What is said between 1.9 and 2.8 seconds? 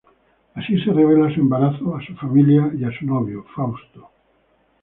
a su familia